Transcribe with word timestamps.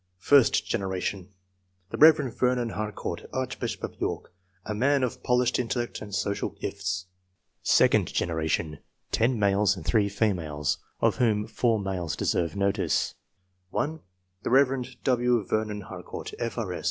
First 0.17 0.65
generation.— 0.65 1.29
^The 1.93 2.01
Rev. 2.01 2.35
Vernon 2.35 2.69
Har 2.69 2.91
court, 2.91 3.25
archbishop 3.31 3.83
of 3.83 4.01
York; 4.01 4.33
a 4.65 4.73
man 4.73 5.03
of 5.03 5.21
polished 5.21 5.59
intellect 5.59 6.01
and 6.01 6.11
social 6.15 6.49
gifts. 6.49 7.05
Second 7.61 8.11
generation.— 8.11 8.79
10 9.11 9.37
males 9.37 9.75
and 9.75 9.85
3 9.85 10.09
females, 10.09 10.79
of 11.01 11.17
whom 11.17 11.45
4 11.45 11.79
males 11.79 12.15
deserve 12.15 12.55
notice:— 12.55 13.13
(l) 13.77 14.03
The 14.41 14.49
Rev. 14.49 14.95
W. 15.03 15.45
Vernon 15.45 15.81
Harcourt, 15.81 16.33
F.R. 16.39 16.79